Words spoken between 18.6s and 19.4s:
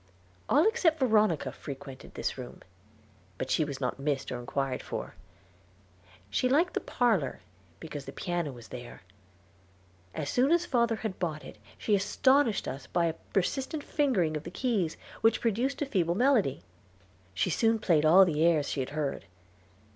she had heard.